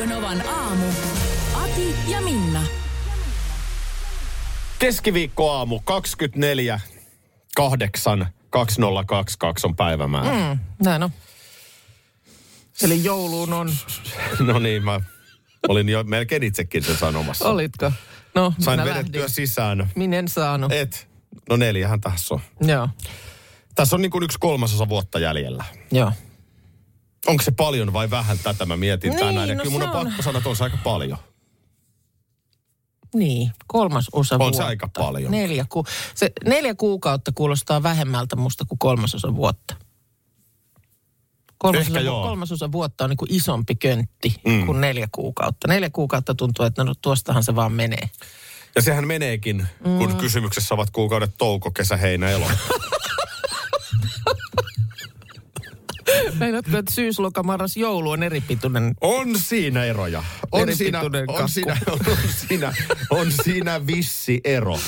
[0.00, 0.86] Radio Novan aamu.
[1.54, 2.62] Ati ja Minna.
[4.78, 6.80] Keskiviikkoaamu 24
[7.56, 10.54] 8 2022 on päivämäärä.
[10.54, 11.10] Mm, näin on.
[12.82, 13.70] Eli jouluun on...
[14.46, 15.00] No niin, mä
[15.68, 17.48] olin jo melkein itsekin sen sanomassa.
[17.48, 17.92] Olitko?
[18.34, 19.34] No, Sain minä vedettyä lähdin.
[19.34, 19.90] sisään.
[19.94, 20.72] Minä en saanut.
[20.72, 21.08] Et.
[21.48, 22.40] No neljähän tässä on.
[22.60, 22.88] Joo,
[23.74, 25.64] Tässä on niin kuin yksi kolmasosa vuotta jäljellä.
[25.92, 26.12] joo.
[27.26, 29.48] Onko se paljon vai vähän tätä mä mietin Niin, tänään.
[29.48, 30.06] Ja no kyllä mun se on on.
[30.06, 31.18] pakko sanoa, että on se aika paljon.
[33.14, 34.66] Niin, kolmas osa On se vuotta.
[34.66, 35.30] aika paljon.
[35.30, 39.74] Neljä, ku, se neljä kuukautta kuulostaa vähemmältä musta kuin kolmasosa vuotta.
[41.58, 42.22] Kolmasosa, Ehkä joo.
[42.22, 44.66] kolmasosa vuotta on niin kuin isompi köntti mm.
[44.66, 45.68] kuin neljä kuukautta.
[45.68, 48.10] Neljä kuukautta tuntuu, että no tuostahan se vaan menee.
[48.76, 50.16] Ja sehän meneekin, kun Mm.
[50.16, 52.46] kysymyksessä ovat kuukaudet touko, kesä, heinä, elo.
[56.38, 58.94] Meinaatko, että syys, loka, marras, joulu on eri pituinen?
[59.00, 60.24] On siinä eroja.
[60.52, 61.48] On Eri siinä, on, kakku.
[61.48, 61.98] siinä, on,
[62.48, 62.72] siinä,
[63.10, 64.78] on siinä vissi ero.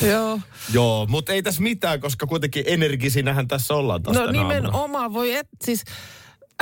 [0.00, 0.40] Joo.
[0.72, 5.48] Joo, mutta ei tässä mitään, koska kuitenkin energisinähän tässä ollaan taas No nimenomaan voi, et,
[5.64, 5.84] siis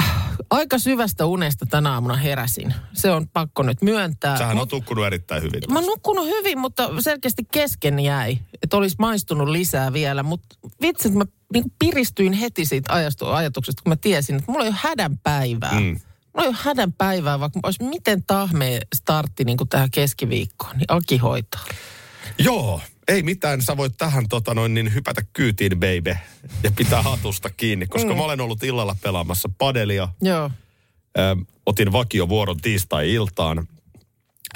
[0.02, 2.74] äh, aika syvästä unesta tänä aamuna heräsin.
[2.92, 4.38] Se on pakko nyt myöntää.
[4.38, 5.62] Sähän on Mut- tukkunut erittäin hyvin.
[5.70, 8.38] Mä oon nukkunut hyvin, mutta selkeästi kesken jäi.
[8.62, 10.22] Että olisi maistunut lisää vielä.
[10.22, 14.64] Mutta vitsi, että mä niin piristyin heti siitä ajastu- ajatuksesta, kun mä tiesin, että mulla
[14.64, 15.80] ei ole hädän päivää.
[15.80, 16.00] Mm.
[16.34, 20.76] Mulla ei ole hädän päivää, vaikka olisi miten tahmea startti niin kuin tähän keskiviikkoon.
[20.76, 21.64] Niin Aki hoitaa.
[22.38, 23.62] Joo, ei mitään.
[23.62, 26.16] Sä voit tähän tota noin, niin hypätä kyytiin, baby.
[26.62, 28.16] Ja pitää hatusta kiinni, koska mm.
[28.16, 30.08] mä olen ollut illalla pelaamassa padelia.
[30.22, 30.50] Joo.
[31.18, 31.36] Ö,
[31.66, 33.68] otin vakiovuoron tiistai-iltaan.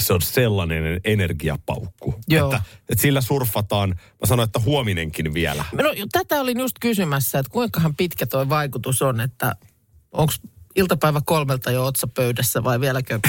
[0.03, 2.53] Se on sellainen energiapaukku, Joo.
[2.53, 3.89] että, että sillä surffataan.
[3.89, 5.65] Mä sanoin, että huominenkin vielä.
[5.73, 9.57] No, tätä olin just kysymässä, että kuinkahan pitkä tuo vaikutus on, että
[10.13, 10.33] onko
[10.77, 13.21] iltapäivä kolmelta jo otsapöydässä vai vieläkö,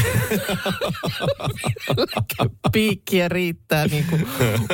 [1.98, 4.28] vieläkö piikkiä riittää niin kuin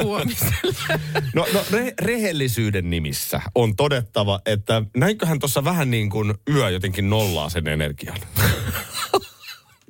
[0.03, 0.99] huomiselle?
[1.35, 7.09] No, no re- rehellisyyden nimissä on todettava, että näinköhän tuossa vähän niin kuin yö jotenkin
[7.09, 8.17] nollaa sen energian.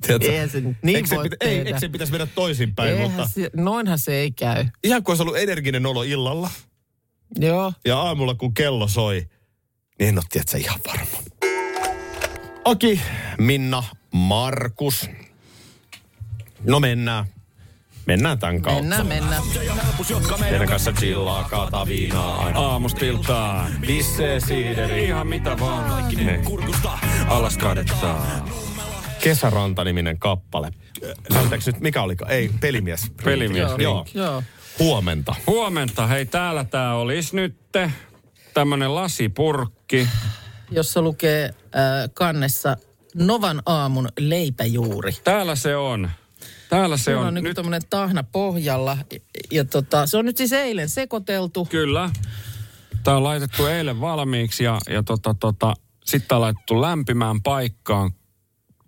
[0.06, 0.32] Tiedätkö?
[0.32, 3.28] Eihän se niin eikö, se voi pitä, ei, eikö se pitäisi mennä toisinpäin, Eihän mutta
[3.28, 4.66] se, noinhan se ei käy.
[4.84, 6.50] ihan kuin olisi ollut energinen olo illalla
[7.38, 7.72] Joo.
[7.84, 9.26] ja aamulla kun kello soi,
[9.98, 11.18] niin en ole tiedätkö, ihan varma.
[12.64, 13.00] Aki,
[13.38, 15.10] Minna, Markus.
[16.64, 17.24] No mennään.
[18.06, 18.80] Mennään tämän kautta.
[18.82, 19.42] Mennään, mennään.
[20.40, 22.58] Meidän kanssa chillaa, kaataa viinaa aina.
[22.60, 23.72] Aamustiltaan.
[23.86, 25.04] Bissee, siideri.
[25.04, 26.10] Ihan mitä vaan.
[26.24, 26.40] Hei.
[27.28, 28.46] Alas kadettaa.
[29.22, 30.70] Kesäranta-niminen kappale.
[31.34, 32.26] Anteeksi nyt, mikä oliko?
[32.26, 33.12] Ei, pelimies.
[33.24, 34.06] Pelimies, Joo.
[34.14, 34.42] Joo.
[34.78, 35.34] Huomenta.
[35.46, 36.06] Huomenta.
[36.06, 37.56] Hei, täällä tää olisi nyt
[38.54, 40.08] tämmönen lasipurkki.
[40.70, 41.52] Jossa lukee äh,
[42.14, 42.76] kannessa
[43.14, 45.12] Novan aamun leipäjuuri.
[45.24, 46.10] Täällä se on.
[46.68, 47.28] Täällä se Se on, on.
[47.28, 48.96] on niin nyt, tämmöinen tahna pohjalla.
[49.12, 49.18] Ja,
[49.50, 51.64] ja tota, se on nyt siis eilen sekoiteltu.
[51.64, 52.10] kyllä.
[53.04, 58.10] Tää on laitettu eilen valmiiksi ja, ja tota, tota, sitten tää on laitettu lämpimään paikkaan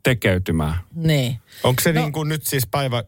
[0.02, 0.74] tekeytymään.
[0.94, 1.40] Niin.
[1.62, 2.00] Onko se No.
[2.00, 3.04] niin kuin nyt siis päivä...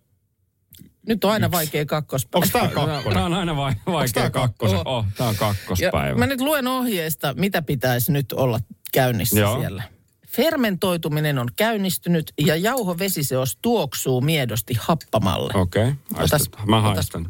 [1.08, 2.44] Nyt on aina vaikea kakkospäivä.
[2.44, 3.22] Onko tämä kakkonen?
[3.22, 4.76] on aina vai, tää vaikea kakkonen?
[4.76, 4.86] kakkonen.
[4.86, 6.18] Oh, tää on Ja kakkospäivä.
[6.18, 8.60] mä nyt luen ohjeesta, mitä pitäisi nyt olla
[8.92, 9.60] käynnissä Joo.
[9.60, 9.82] siellä.
[10.28, 15.52] Fermentoituminen on käynnistynyt ja jauhovesiseos tuoksuu miedosti happamalle.
[15.60, 16.24] Okei, okay.
[16.24, 17.28] Otas- mä otas- haistan.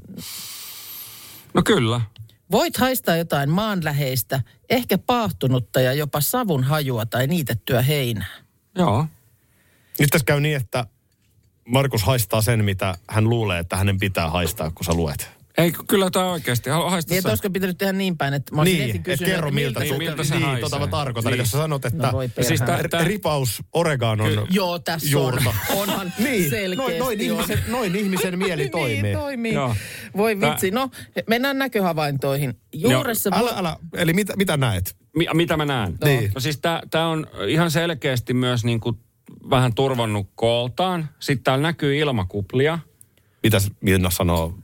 [1.55, 2.01] No kyllä.
[2.51, 8.37] Voit haistaa jotain maanläheistä, ehkä paahtunutta ja jopa savun hajua tai niitettyä heinää.
[8.79, 9.07] Joo.
[9.99, 10.87] Nyt tässä käy niin, että
[11.69, 15.31] Markus haistaa sen, mitä hän luulee, että hänen pitää haistaa, kun sä luet.
[15.59, 16.71] Ei, kyllä tämä oikeasti.
[16.71, 19.55] Haista Niin, että olisiko pitänyt tehdä niin päin, että mä olisin Niin, kysynyt, kerro että
[19.55, 21.31] miltä, niin, tu- miltä se niin, tota mä tarkoitan.
[21.31, 21.35] Niin.
[21.35, 22.19] Eli jos sä sanot, että No.
[22.43, 25.55] Siis tää- r- ripaus oreganon Joo, tässä juurta.
[25.71, 25.79] on.
[25.79, 29.03] Onhan Niin, selkeästi noin, noin, ihmisen, noin ihmisen mieli toimii.
[29.03, 29.55] Niin, toimii.
[29.55, 29.75] Joo.
[30.17, 30.71] Voi Tää- vitsi.
[30.71, 30.91] No,
[31.29, 32.55] mennään näköhavaintoihin.
[32.75, 34.97] Juuressa Älä, älä, eli mitä, mitä näet?
[35.17, 35.99] Mi- mitä mä näen?
[36.05, 36.31] Niin.
[36.35, 36.61] No siis
[36.91, 38.99] tämä on ihan selkeästi myös niinku
[39.51, 41.09] vähän turvannut kooltaan.
[41.21, 42.79] Sitten täällä näkyy ilmakuplia.
[43.43, 44.55] Mitäs Minna sanoo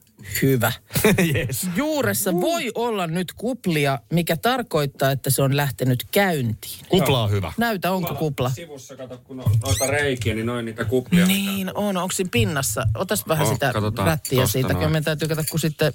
[0.42, 0.72] hyvä.
[1.34, 1.68] yes.
[1.76, 6.86] Juuressa voi olla nyt kuplia, mikä tarkoittaa, että se on lähtenyt käyntiin.
[6.88, 7.52] Kupla on hyvä.
[7.58, 8.50] Näytä, onko kupla.
[8.50, 11.26] Sivussa, kato, kun on noita reikiä, niin noin niitä kuplia.
[11.26, 12.86] Niin on, onko siinä pinnassa?
[12.94, 13.72] Otas vähän Oh, sitä
[14.04, 15.92] rättiä siitä, kun meidän täytyy katsoa, kun sitten...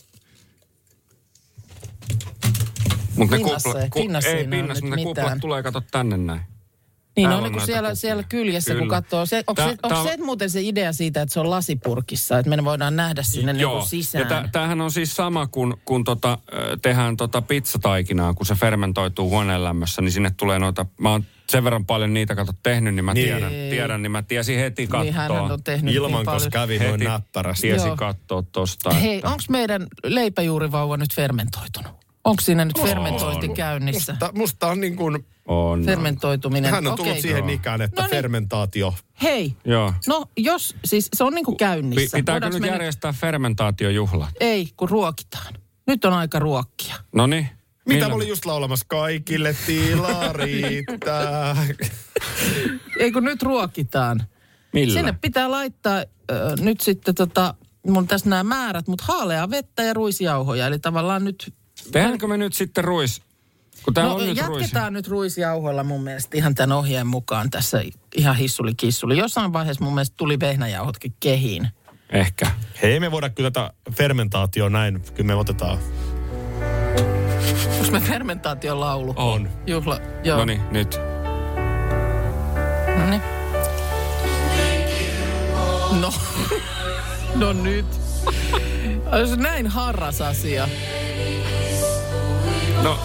[3.16, 6.42] Mut ne Pinnassa kupla, ei- pinnassa ei pinnassa, mutta ne kuplat tulee, kato tänne näin.
[7.16, 7.96] Niin Täällä on, on kun näitä siellä, kuplia.
[7.96, 8.90] siellä kyljessä, kun Kyllä.
[9.02, 9.26] katsoo.
[9.26, 11.50] Se, onko, Tää- se, onko tää on- se muuten se idea siitä, että se on
[11.50, 14.22] lasipurkissa, että me voidaan nähdä sinne niin kuin sisään?
[14.22, 16.38] Ja tä- tämähän on siis sama, kun, kun tota,
[16.82, 21.64] tehdään tota pizzataikinaa, kun se fermentoituu huoneen lämmössä, niin sinne tulee noita, mä oon sen
[21.64, 23.26] verran paljon niitä kato tehnyt, niin mä Niin.
[23.28, 25.04] tiedän, tiedän, niin mä tiesin heti katsoa.
[25.04, 27.68] Niin hän on tehnyt Ilman, niin koska kävi noin heti näppärästi.
[27.68, 27.96] tiesin Joo.
[27.98, 28.90] katsoa tosta.
[28.94, 32.05] Hei, että- onko meidän leipäjuurivauva nyt fermentoitunut?
[32.25, 34.13] Onko siinä nyt fermentointi käynnissä?
[34.13, 35.86] Musta, musta on niin kuin, on.
[35.86, 36.72] Fermentoituminen.
[36.72, 37.22] hän on tullut Okei.
[37.22, 38.12] siihen ikään, että No niin.
[38.12, 38.94] fermentaatio.
[39.22, 39.94] Hei, Joo.
[40.07, 42.18] no jos, siis se on niinku Pi- käynnissä.
[42.18, 44.27] pitääkö Voidaanko nyt järjestää fermentaatiojuhla?
[44.39, 45.54] Ei, kun ruokitaan.
[45.88, 46.95] Nyt on aika ruokkia.
[47.16, 47.50] No niin.
[47.88, 48.86] Mitä mä olin just laulamassa?
[48.89, 51.56] Kaikille tila riittää.
[53.00, 54.24] Ei kun nyt ruokitaan.
[54.74, 54.94] Millä?
[54.94, 56.06] Sinne pitää laittaa äh,
[56.60, 57.54] nyt sitten tota,
[57.88, 60.68] on tässä nämä määrät, mutta haaleaa vettä ja ruisjauhoja.
[60.68, 61.54] Eli tavallaan nyt,
[61.92, 63.22] Tehdäänkö me nyt sitten ruis?
[63.84, 64.62] Kun no on nyt ruis.
[64.62, 67.84] jatketaan nyt ruisjauhoilla mun mielestä ihan tämän ohjeen mukaan tässä
[68.16, 69.18] ihan hissuli kissuli.
[69.18, 71.68] Jossain vaiheessa mun mielestä tuli vehnäjauhotkin kehiin.
[72.10, 72.52] Ehkä.
[72.82, 75.02] Hei, me voida kyllä tätä fermentaatio näin.
[75.02, 75.78] Kyllä me otetaan.
[77.80, 79.14] Onko me fermentaation laulu?
[79.16, 79.50] On.
[79.68, 80.38] Juhla, joo.
[80.38, 81.00] No niin, nyt.
[82.98, 83.22] Noniin.
[86.02, 86.14] No.
[87.36, 87.86] no nyt.
[89.12, 90.68] Olisi näin harras asia.
[92.83, 93.00] No,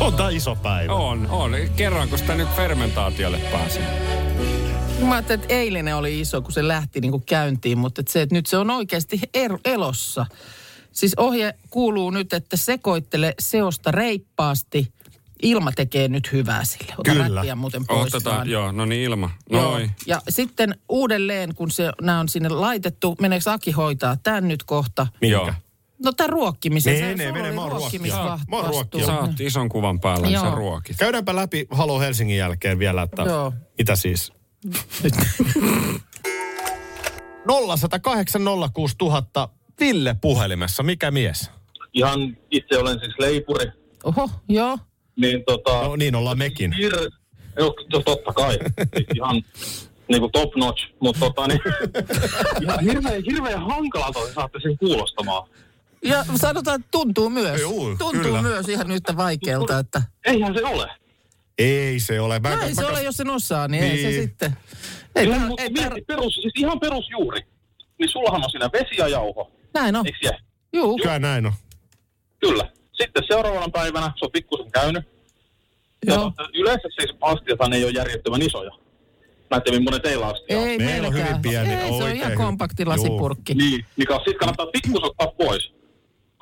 [0.00, 0.92] On tää iso päivä.
[0.92, 1.52] on, on.
[1.76, 4.02] Kerranko sitä nyt fermentaatiolle pääsee?
[5.00, 8.22] Mä ajattelin, että eilinen oli iso, kun se lähti niin kuin käyntiin, mutta että se,
[8.22, 10.26] että nyt se on oikeasti er, elossa.
[10.92, 14.92] Siis ohje kuuluu nyt, että sekoittele seosta reippaasti.
[15.42, 16.94] Ilma tekee nyt hyvää sille.
[16.98, 17.28] Ota Kyllä.
[17.34, 18.50] rättiä muuten pois Otetaan, vaan.
[18.50, 19.30] joo, no niin ilma.
[19.50, 19.62] Joo.
[19.62, 19.90] Noi.
[20.06, 25.06] Ja sitten uudelleen, kun se, nämä on sinne laitettu, meneekö Aki hoitaa tämän nyt kohta?
[25.20, 25.52] Joo.
[26.04, 26.96] No tämän ruokkimisen.
[26.96, 28.00] Se- sulla menee, oli mä oon ruokkija.
[28.02, 28.46] ruokkimisvastuu.
[28.50, 29.06] Mä oon ruokkija.
[29.06, 30.96] Sä oot ison kuvan päällä, niin sä ruokit.
[30.96, 33.52] Käydäänpä läpi Halo Helsingin jälkeen vielä, että Joo.
[33.78, 34.32] mitä siis.
[37.46, 38.42] 0108
[38.74, 39.48] 06000
[39.80, 40.82] Ville puhelimessa.
[40.82, 41.50] Mikä mies?
[41.94, 43.66] ihan itse olen siis leipuri,
[44.04, 44.78] Oho, joo.
[45.16, 45.70] niin tota...
[45.82, 46.72] No niin ollaan mekin.
[46.72, 46.92] Hir...
[47.56, 48.58] Joo, to- totta kai.
[48.96, 49.42] Siis ihan
[50.08, 51.60] niinku top notch, mutta tota niin...
[52.62, 55.48] ihan hirveän, hirveän hankalalta te saatte sen kuulostamaan.
[56.04, 57.60] Ja sanotaan, että tuntuu myös.
[57.60, 58.42] Juu, tuntuu kyllä.
[58.42, 60.02] myös ihan yhtä vaikealta, että...
[60.26, 60.88] Eihän se ole.
[61.58, 62.38] Ei se ole.
[62.40, 64.22] Mä, No ei se mä, ole, jos sen osaa, niin, ei se Niin.
[64.22, 64.56] sitten.
[65.16, 67.40] Ei, Joo, tää- mutta ei, mieti, perus, siis ihan perusjuuri.
[67.98, 70.06] Niin sullahan on siinä vesi ja jauho, näin on.
[70.06, 70.38] eikö?
[70.72, 70.96] Juu.
[70.96, 71.52] Kyllä näin on.
[72.40, 72.70] Kyllä.
[72.92, 75.04] Sitten seuraavana päivänä se on pikkusen käynyt.
[76.06, 76.32] Joo.
[76.38, 78.70] Ja yleensä siis astiathan ei ole järjettömän isoja.
[79.50, 80.68] Näette, millainen teillä astia on.
[80.68, 83.54] Ei Meillä on hyvin pieni, Ei, se on ihan kompakti lasipurkki.
[83.54, 85.72] Niin, niin sitten kannattaa pikkusen ottaa pois.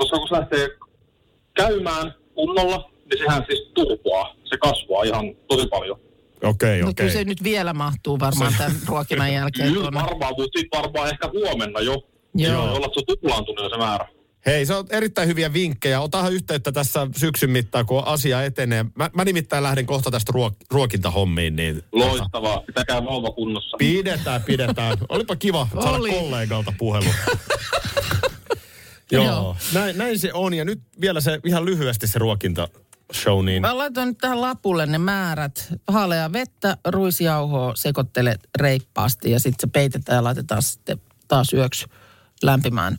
[0.01, 0.69] Koska kun se lähtee
[1.55, 4.35] käymään kunnolla, niin sehän siis turpoaa.
[4.45, 6.01] Se kasvaa ihan tosi paljon.
[6.43, 6.95] Okei, No okei.
[6.95, 9.69] kyllä se nyt vielä mahtuu varmaan tämän ruokinnan jälkeen.
[9.69, 10.01] Kyllä tuonne.
[10.03, 11.93] varmaan, mutta sitten varmaan ehkä huomenna jo.
[12.35, 12.53] Joo.
[12.53, 12.75] Joo.
[12.75, 14.09] Olla, se tuplaantunut se määrä.
[14.47, 16.01] Hei, se on erittäin hyviä vinkkejä.
[16.01, 18.85] Otahan yhteyttä tässä syksyn mittaan, kun asia etenee.
[18.95, 22.63] Mä, mä nimittäin lähden kohta tästä ruok, ruokintahommiin, niin Loistavaa.
[22.67, 23.77] Pitäkää vauva kunnossa.
[23.77, 24.99] pidetään, pidetään.
[25.09, 26.11] Olipa kiva saada Oli.
[26.11, 27.11] kollegalta puhelu.
[29.11, 29.57] Joo, Joo.
[29.73, 30.55] näin, näin se on.
[30.55, 34.99] Ja nyt vielä se ihan lyhyesti se ruokintashow, niin Mä laitoin nyt tähän lapulle ne
[34.99, 35.73] määrät.
[35.89, 41.87] Haalea vettä, ruisjauhoa, sekoittele reippaasti ja sitten se peitetään ja laitetaan sitten taas yöksi
[42.43, 42.99] lämpimään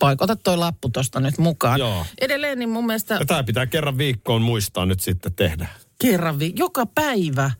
[0.00, 0.24] paikka.
[0.24, 1.78] Ota toi lappu tosta nyt mukaan.
[1.80, 2.06] Joo.
[2.20, 5.68] Edelleen niin mun mielestä ja tämä pitää kerran viikkoon muistaa nyt sitten tehdä.
[5.98, 7.50] kerran, vi- joka päivä.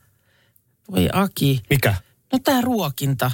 [0.90, 1.60] Voi Aki.
[1.70, 1.94] Mikä?
[2.32, 3.30] No tää ruokinta.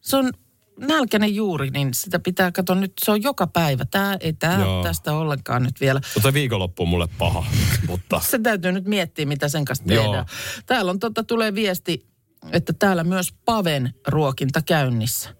[0.00, 0.32] Se on
[0.78, 2.92] nälkäinen juuri, niin sitä pitää katsoa nyt.
[3.04, 3.84] Se on joka päivä.
[3.84, 4.82] Tää ei tää Joo.
[4.82, 6.00] tästä ollenkaan nyt vielä.
[6.14, 7.46] Tota viikonloppu on mulle paha,
[7.86, 8.20] mutta...
[8.30, 10.04] Se täytyy nyt miettiä, mitä sen kanssa Joo.
[10.04, 10.26] tehdään.
[10.66, 12.06] Täällä on tota, tulee viesti,
[12.52, 15.38] että täällä myös Paven ruokinta käynnissä.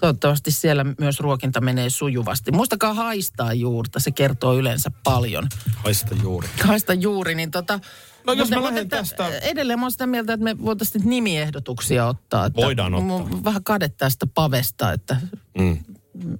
[0.00, 2.52] Toivottavasti siellä myös ruokinta menee sujuvasti.
[2.52, 5.48] Muistakaa haistaa juurta, se kertoo yleensä paljon.
[5.76, 6.48] Haista juuri.
[6.60, 7.80] Haista juuri, niin tota...
[8.28, 10.56] No jos mutta- mä mutta lähden että tästä- Edelleen mä oon sitä mieltä, että me
[10.64, 12.46] voitaisiin nimiehdotuksia ottaa.
[12.46, 13.44] Että Voidaan ottaa.
[13.44, 15.16] vähän kade tästä Pavesta, että
[15.58, 15.78] Mm.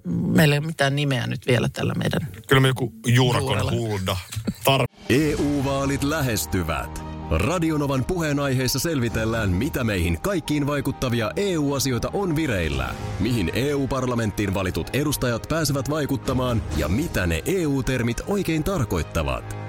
[0.07, 2.27] meillä ei ole mitään nimeä nyt vielä tällä meidän...
[2.47, 4.17] Kyllä me joku juurakon huulda
[4.69, 7.03] tar- EU-vaalit lähestyvät.
[7.31, 15.89] Radionovan puheenaiheessa selvitellään, mitä meihin kaikkiin vaikuttavia EU-asioita on vireillä, mihin EU-parlamenttiin valitut edustajat pääsevät
[15.89, 19.68] vaikuttamaan ja mitä ne EU-termit oikein tarkoittavat.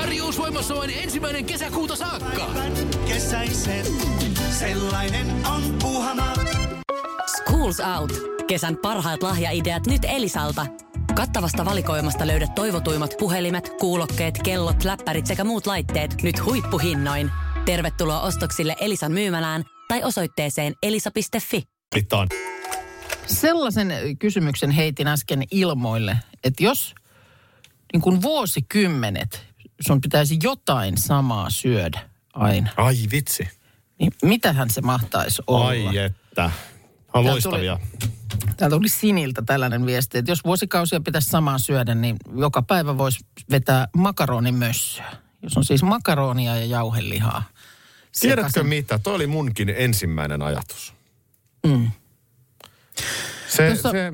[0.00, 2.50] Tarjous voimassa vain ensimmäinen kesäkuuta saakka.
[3.08, 3.86] Kesäisen.
[4.50, 6.34] Sellainen on Puuhamaa.
[7.26, 8.12] Schools Out.
[8.46, 10.66] Kesän parhaat lahjaideat nyt Elisalta.
[11.14, 17.30] Kattavasta valikoimasta löydät toivotuimmat puhelimet, kuulokkeet, kellot, läppärit sekä muut laitteet nyt huippuhinnoin.
[17.64, 21.62] Tervetuloa ostoksille Elisan myymälään tai osoitteeseen elisa.fi.
[21.94, 22.28] Mittaan.
[23.26, 26.94] Sellaisen kysymyksen heitin äsken ilmoille, että jos
[27.92, 29.47] niin kuin vuosikymmenet
[29.80, 32.00] sun pitäisi jotain samaa syödä
[32.34, 33.48] aina, Ai vitsi.
[34.00, 35.68] niin mitähän se mahtaisi olla?
[35.68, 36.50] Ai että.
[37.14, 37.78] On loistavia.
[38.56, 43.18] Täältä tuli Siniltä tällainen viesti, että jos vuosikausia pitäisi samaa syödä, niin joka päivä voisi
[43.50, 45.12] vetää makaronimössöä.
[45.42, 47.42] Jos on siis makaronia ja jauhelihaa.
[48.20, 48.68] Tiedätkö Sekaisin.
[48.68, 48.98] mitä?
[48.98, 50.94] Toi oli munkin ensimmäinen ajatus.
[51.66, 51.90] Mm.
[53.48, 54.12] Se, Tuossa- se,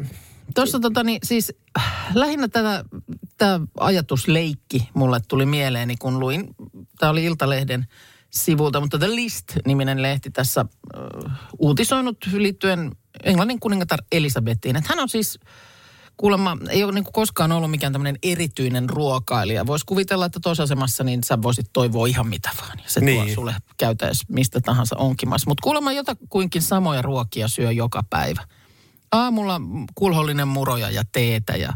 [0.55, 2.85] Tuossa tota niin, siis äh, lähinnä tätä,
[3.45, 6.55] tämä ajatusleikki mulle tuli mieleeni, kun luin,
[6.99, 7.87] tämä oli Iltalehden
[8.31, 12.93] sivulta, mutta The List-niminen lehti tässä äh, uutisoinut liittyen
[13.25, 14.77] Englannin kuningatar Elisabetiin.
[14.77, 15.39] Että hän on siis
[16.17, 19.67] kuulemma, ei ole niin koskaan ollut mikään tämmöinen erityinen ruokailija.
[19.67, 22.79] Voisi kuvitella, että tuossa asemassa niin sä voisit toivoa ihan mitä vaan.
[22.79, 23.25] Ja se niin.
[23.25, 25.51] tuo sulle käytäisi mistä tahansa onkimassa.
[25.51, 28.45] Mutta kuulemma jotakuinkin samoja ruokia syö joka päivä.
[29.13, 29.61] Aamulla
[29.95, 31.73] kulhollinen muroja ja teetä ja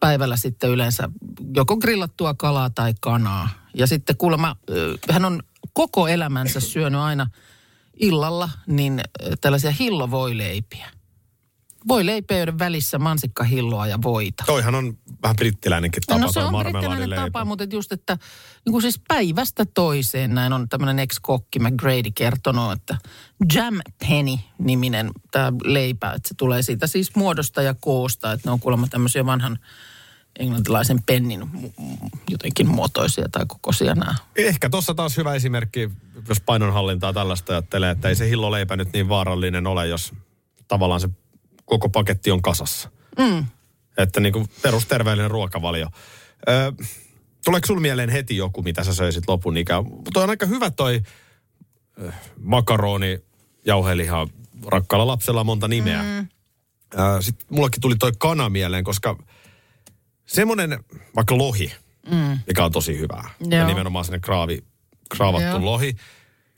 [0.00, 1.08] päivällä sitten yleensä
[1.54, 3.48] joko grillattua kalaa tai kanaa.
[3.74, 4.56] Ja sitten kuulemma
[5.10, 7.26] hän on koko elämänsä syönyt aina
[8.00, 9.00] illalla niin
[9.40, 10.90] tällaisia hillovoileipiä.
[11.88, 14.44] Voileipiä, joiden välissä mansikkahilloa ja voita.
[14.46, 18.18] toihan on vähän brittiläinenkin tapa, no se on brittiläinen tapa, mutta et just, että
[18.64, 22.98] niin kuin siis päivästä toiseen näin on tämmöinen ex-kokki McGrady kertonut, että
[23.54, 28.60] Jam Penny-niminen tämä leipä, että se tulee siitä siis muodosta ja koosta, että ne on
[28.60, 29.58] kuulemma tämmöisiä vanhan
[30.38, 31.50] englantilaisen pennin
[32.30, 34.14] jotenkin muotoisia tai kokoisia nämä.
[34.36, 35.90] Ehkä tuossa taas hyvä esimerkki,
[36.28, 40.12] jos painonhallintaa tällaista ajattelee, että ei se hilloleipä nyt niin vaarallinen ole, jos
[40.68, 41.08] tavallaan se
[41.72, 42.90] koko paketti on kasassa.
[43.18, 43.46] Mm.
[43.98, 45.88] Että niin kuin perusterveellinen ruokavalio.
[46.48, 46.72] Ö,
[47.44, 49.84] tuleeko sul mieleen heti joku, mitä sä söisit lopun ikään?
[50.12, 51.02] Toi on aika hyvä toi
[52.02, 53.18] ö, makaroni,
[53.64, 54.28] jauheliha,
[54.66, 56.02] rakkaalla lapsella on monta nimeä.
[56.02, 56.28] Mm.
[57.20, 59.16] Sitten mullekin tuli toi kana mieleen, koska
[60.26, 60.84] semmoinen
[61.16, 61.72] vaikka lohi,
[62.10, 62.38] mm.
[62.46, 63.30] mikä on tosi hyvää.
[63.50, 63.66] Ja Joo.
[63.66, 64.64] nimenomaan sinne kraavi,
[65.16, 65.64] kraavattu Joo.
[65.64, 65.96] lohi.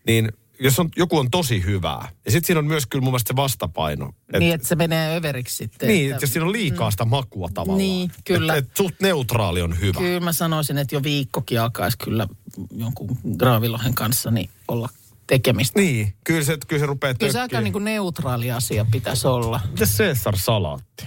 [0.06, 3.28] Niin jos on, joku on tosi hyvää, ja sitten siinä on myös kyllä mun mielestä
[3.28, 4.12] se vastapaino.
[4.32, 5.88] Et, Niin, että se menee överiksi sitten.
[5.88, 7.78] niin, että- jos siinä on liikaa sitä makua tavallaan.
[7.78, 8.54] Niin, kyllä.
[8.56, 9.98] Et, et suht neutraali on hyvä.
[10.00, 12.28] Kyllä mä sanoisin, että jo viikkokin alkaisi kyllä
[12.76, 14.88] jonkun graavilohen kanssa niin olla
[15.26, 15.80] tekemistä.
[15.80, 19.60] Niin, kyllä se, kyllä se rupeaa Kyllä se aika niin kuin neutraali asia pitäisi olla.
[19.70, 21.06] Mitäs Caesar-salaatti?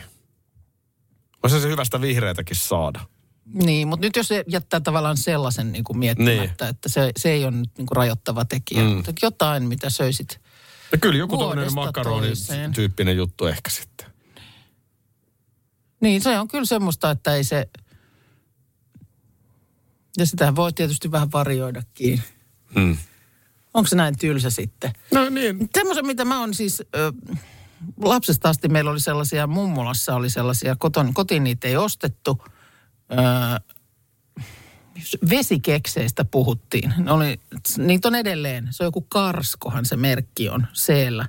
[1.44, 3.00] Olisi se hyvästä vihreätäkin saada.
[3.54, 6.70] Niin, mutta nyt jos se jättää tavallaan sellaisen niin kuin miettimättä, Niin.
[6.70, 8.82] että se, se ei ole nyt niin kuin rajoittava tekijä.
[8.84, 8.89] Mm.
[8.89, 10.42] Mutta jotain, mitä söisit.
[10.92, 14.08] Ja kyllä joku tämmöinen makaroni-tyyppinen juttu ehkä sitten.
[16.01, 17.70] Niin, se on kyllä semmoista, että ei se...
[20.18, 22.22] Ja sitä voi tietysti vähän varjoidakin.
[22.75, 22.98] Hmm.
[23.74, 24.94] Onko se näin tylsä sitten?
[25.13, 25.70] No niin.
[25.74, 26.84] Semmoisen, mitä mä oon siis...
[26.96, 27.13] Ö,
[28.01, 32.42] lapsesta asti meillä oli sellaisia, mummolassa oli sellaisia, koton, kotiin niitä ei ostettu.
[33.12, 33.60] Ö,
[35.30, 36.94] vesikekseistä puhuttiin.
[36.98, 37.40] Ne oli,
[37.78, 38.68] niitä on edelleen.
[38.72, 41.28] Se on joku Karskohan se merkki on siellä.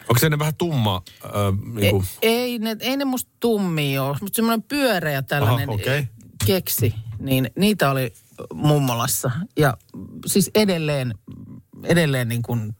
[0.00, 1.30] Onko se ne vähän tumma, äh,
[1.74, 5.74] niin kuin, Ei, ei, ne, ei ne musta tummia ole, mutta semmoinen pyöreä tällainen Aha,
[5.74, 6.08] okei.
[6.46, 8.12] keksi, niin niitä oli
[8.54, 9.30] mummolassa.
[9.58, 9.76] Ja
[10.26, 11.14] siis edelleen,
[11.84, 12.76] edelleen niin kuin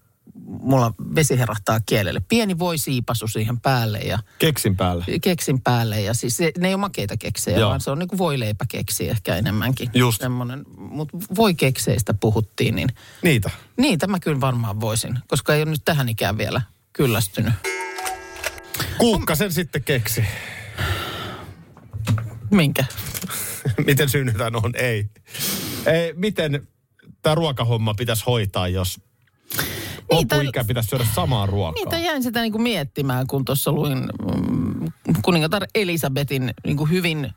[0.61, 2.21] mulla vesi herahtaa kielelle.
[2.29, 5.05] Pieni voi siipasu siihen päälle ja keksin päällä?
[5.23, 6.01] keksin päälle.
[6.01, 7.69] Ja siis se, ne ei ole makeita keksejä, Joo.
[7.69, 9.91] vaan se on niin kuin voileipäkeksi ehkä enemmänkin.
[9.95, 10.23] Just.
[10.77, 12.89] Mutta voi kekseistä puhuttiin, niin
[13.23, 13.51] Niitä.
[13.77, 16.63] niitä mä kyllä varmaan voisin, koska ei ole nyt tähän ikään vielä
[16.93, 17.53] kyllästynyt.
[18.99, 20.25] Kuukka sen sitten keksi.
[22.51, 22.85] Minkä?
[23.87, 24.73] miten synnytään on?
[24.75, 25.07] Ei.
[25.87, 26.69] Ei miten
[27.23, 29.01] tämä ruokahomma pitäisi hoitaa, jos
[30.21, 31.85] loppuikä pitäisi syödä samaa ruokaa.
[31.85, 37.31] Niitä jäin sitä niin kuin miettimään, kun tuossa luin mm, kuningatar Elisabetin niin kuin hyvin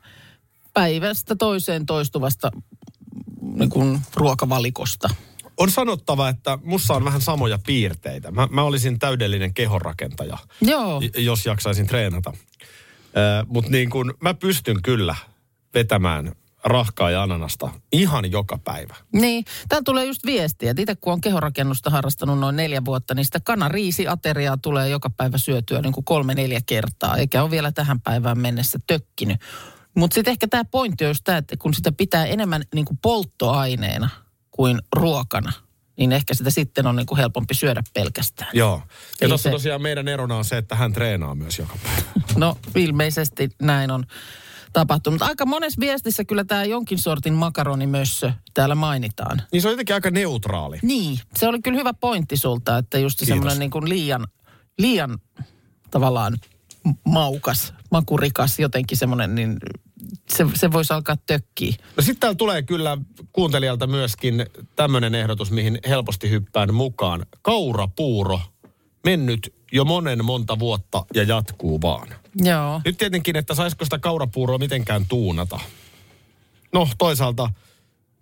[0.74, 5.08] päivästä toiseen toistuvasta mm, niin kuin ruokavalikosta.
[5.56, 8.30] On sanottava, että mussa on vähän samoja piirteitä.
[8.30, 11.02] Mä, mä olisin täydellinen kehonrakentaja, Joo.
[11.16, 12.32] jos jaksaisin treenata.
[13.46, 15.14] Mutta niin kun mä pystyn kyllä
[15.74, 16.32] vetämään
[16.64, 18.94] rahkaa ja ananasta ihan joka päivä.
[19.12, 23.24] Niin, täällä tulee just viestiä, että itse kun on kehorakennusta harrastanut noin neljä vuotta, niin
[23.24, 28.00] sitä kanariisiateriaa tulee joka päivä syötyä niin kuin kolme neljä kertaa, eikä ole vielä tähän
[28.00, 29.40] päivään mennessä tökkinyt.
[29.96, 32.98] Mutta sitten ehkä tämä pointti on just tämä, että kun sitä pitää enemmän niin kuin
[33.02, 34.08] polttoaineena
[34.50, 35.52] kuin ruokana,
[35.96, 38.50] niin ehkä sitä sitten on niin kuin helpompi syödä pelkästään.
[38.52, 38.82] Joo.
[38.86, 42.02] Ja Ei tuossa se- tosiaan meidän erona on se, että hän treenaa myös joka päivä.
[42.36, 44.04] No ilmeisesti näin on
[44.74, 45.22] tapahtunut.
[45.22, 49.42] Aika monessa viestissä kyllä tämä jonkin sortin makaronimössö täällä mainitaan.
[49.52, 50.78] Niin se on jotenkin aika neutraali.
[50.82, 54.26] Niin, se oli kyllä hyvä pointti sulta, että just semmoinen niin kuin liian,
[54.78, 55.18] liian
[55.90, 56.38] tavallaan
[57.04, 59.56] maukas, makurikas jotenkin semmoinen, niin
[60.36, 61.74] se, se voisi alkaa tökkiä.
[61.96, 62.98] No sitten täällä tulee kyllä
[63.32, 67.26] kuuntelijalta myöskin tämmöinen ehdotus, mihin helposti hyppään mukaan.
[67.42, 68.40] Kaurapuuro,
[69.04, 72.08] mennyt jo monen monta vuotta ja jatkuu vaan.
[72.36, 72.80] Joo.
[72.84, 75.60] Nyt tietenkin, että saisiko sitä kaurapuuroa mitenkään tuunata.
[76.72, 77.42] No toisaalta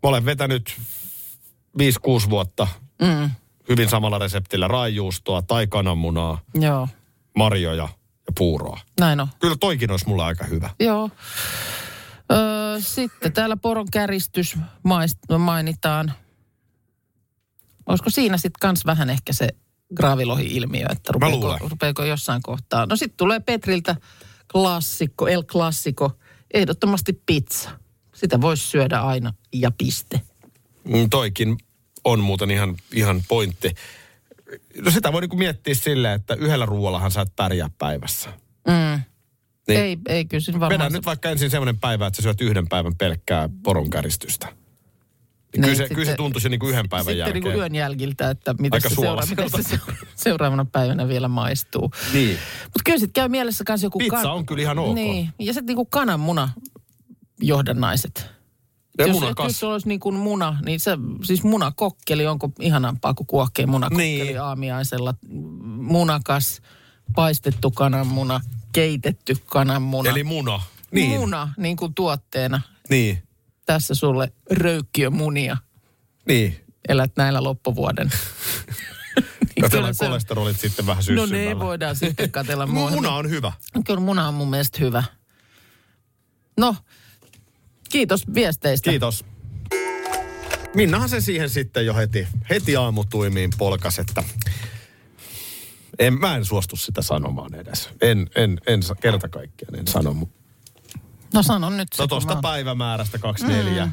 [0.02, 0.76] mä olen vetänyt
[2.26, 2.68] 5-6 vuotta
[3.02, 3.30] Mm,
[3.68, 6.88] hyvin samalla reseptillä raijuustoa tai kananmunaa, joo,
[7.37, 7.88] marjoja
[8.26, 8.80] ja puuroa.
[9.00, 9.28] näin on.
[9.38, 10.71] Kyllä toikin olisi mulla aika hyvä.
[10.80, 11.11] Joo.
[12.32, 14.56] Öö, sitten täällä poron käristys
[14.88, 16.12] maist- mainitaan.
[17.87, 19.49] Olisiko siinä sitten kans vähän ehkä se
[19.96, 21.61] graavilohi-ilmiö, että rupeako, luulen.
[21.61, 22.87] rupeako jossain kohtaa.
[22.87, 23.96] No sitten tulee Petriltä
[24.52, 26.18] klassikko, El Classico,
[26.54, 27.70] ehdottomasti pizza.
[28.14, 30.20] Sitä voisi syödä aina ja piste.
[30.84, 31.56] Mm, toikin
[32.04, 33.75] on muuten ihan, ihan pointti.
[34.84, 38.32] No sitä voi niinku miettiä silleen, että yhdellä ruoallahan sä et pärjää päivässä.
[38.68, 39.02] Mm.
[39.68, 39.80] Niin.
[39.80, 40.92] Ei, ei kyllä siinä Vedä varmaan...
[40.92, 44.62] nyt vaikka ensin semmoinen päivä, että sä syöt yhden päivän pelkkää poronkäristystä.
[45.56, 47.35] Niin Niin, kyllä, se, sitten- kyllä se tuntuisi niinku yhden päivän sitten jälkeen.
[47.35, 51.90] niin kuin yön jäljiltä, että Aika se, seura- miten se seura- seuraavana päivänä vielä maistuu.
[52.12, 52.38] Niin.
[52.64, 53.99] Mutta kyllä sitten käy mielessä myös joku...
[53.99, 54.94] Pizza on kyllä ihan ok.
[54.94, 56.49] Niin, ja sitten niinku kananmuna
[57.40, 58.26] johdannaiset.
[58.98, 59.46] Ja jos, munakas.
[59.46, 64.40] jos olisi niin kuin muna, niin se, siis munakokkeli, onko ihanampaa kuin kuokkeen munakokkeli Niin.
[64.40, 65.14] aamiaisella.
[65.76, 66.62] Munakas,
[67.14, 68.40] paistettu kananmuna,
[68.72, 70.11] keitetty kananmuna.
[70.11, 70.61] Eli muna.
[70.90, 71.20] Niin.
[71.20, 72.61] Muna niin kuin tuotteena.
[72.90, 73.22] Niin.
[73.66, 75.57] Tässä sulle röykkiömunia.
[76.29, 76.64] Niin.
[76.88, 78.11] Elät näillä loppuvuoden.
[79.57, 81.48] Niin Katsellaan kyllä se on- kolesterolit sitten vähän No syssymällä.
[81.55, 82.94] ne voidaan sitten katella Mu- muuta.
[82.94, 83.53] Muna on hyvä.
[83.87, 85.03] Kyllä muna on mun mielestä hyvä.
[86.59, 86.77] No,
[87.90, 88.90] kiitos viesteistä.
[88.90, 89.25] Kiitos.
[90.75, 94.22] Minnahan se siihen sitten jo heti, heti aamutuimiin polkas, että
[95.98, 97.88] en, mä en suostu sitä sanomaan edes.
[98.01, 100.16] En, en, en kerta kaikkiaan en sano.
[100.22, 100.41] mu-
[101.33, 102.03] No sanon nyt se.
[102.11, 103.87] No mä- päivämäärästä 24.
[103.87, 103.92] Mm.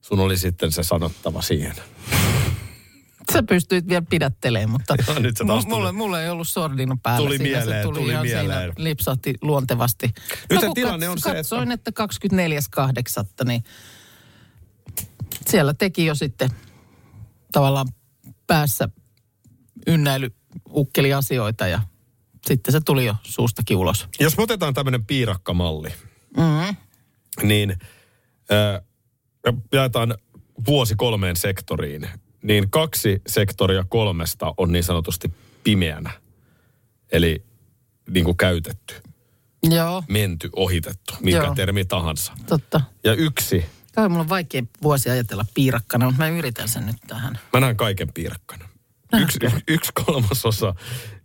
[0.00, 1.74] Sun oli sitten se sanottava siihen.
[3.32, 6.96] Sä pystyit vielä pidättelemään, mutta Joo, nyt se taas mu- mulle, mulle ei ollut sordino
[7.02, 7.26] päällä.
[7.26, 7.58] Tuli siinä.
[7.58, 8.60] mieleen, se tuli, tuli ihan mieleen.
[8.60, 10.10] Siinä lipsahti luontevasti.
[10.50, 13.44] Nyt kun tilanne on se, että- Katsoin, että 24.8.
[13.44, 13.64] niin
[15.46, 16.50] siellä teki jo sitten
[17.52, 17.88] tavallaan
[18.46, 18.88] päässä
[19.86, 21.80] ynnäilyukkeli asioita ja
[22.46, 24.08] sitten se tuli jo suustakin ulos.
[24.20, 25.92] Jos me otetaan tämmöinen piirakkamalli,
[26.36, 26.76] Mm-hmm.
[27.42, 27.76] niin
[28.52, 28.82] ö,
[29.72, 30.14] jaetaan
[30.66, 32.08] vuosi kolmeen sektoriin,
[32.42, 35.32] niin kaksi sektoria kolmesta on niin sanotusti
[35.64, 36.10] pimeänä.
[37.12, 37.44] Eli
[38.10, 38.94] niin kuin käytetty,
[39.62, 41.54] Joo, menty, ohitettu, mikä Joo.
[41.54, 42.32] termi tahansa.
[42.46, 42.80] totta.
[43.04, 43.64] Ja yksi,
[43.94, 47.38] Kai mulla on vaikea vuosi ajatella piirakkana, mutta mä yritän sen nyt tähän.
[47.52, 48.68] mä näen kaiken piirakkana.
[49.22, 50.74] Yksi, yksi, kolmasosa,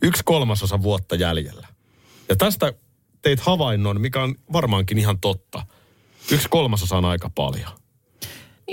[0.01, 1.67] yksi kolmasosa vuotta jäljellä.
[2.29, 2.73] Ja tästä
[3.27, 5.65] teit havainnon, mikä on varmaankin ihan totta.
[6.31, 7.71] Yksi kolmasosa on aika paljon.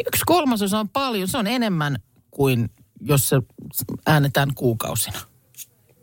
[0.07, 1.99] Yksi kolmasosa on paljon, se on enemmän
[2.31, 3.37] kuin jos se
[4.07, 5.19] äänetään kuukausina.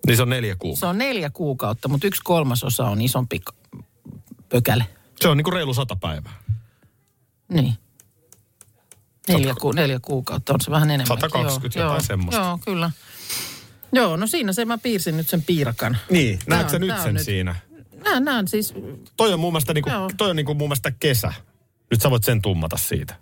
[0.08, 0.80] Niin se on neljä kuukautta.
[0.80, 3.42] Se on neljä kuukautta, mutta yksi kolmasosa on isompi
[4.50, 4.86] pökäle.
[5.22, 6.44] Se on niin kuin reilu sata päivää.
[7.50, 7.74] Niin.
[9.28, 11.08] Neljä, ku, neljä kuukautta on se vähän enemmän.
[11.08, 12.42] 120 joo, jotain joo, semmoista.
[12.42, 12.92] Joo, kyllä.
[13.94, 15.98] Joo, no siinä se mä piirsin nyt sen piirakan.
[16.10, 17.56] Niin, näetkö sä nyt sen nyt- siinä?
[18.04, 18.74] Näen, näen siis,
[19.18, 20.10] Toi on muun muassa, niinku, Joo.
[20.18, 21.34] toi on niinku muun muassa kesä.
[21.92, 23.16] Nyt sä voit sen tummata siitä.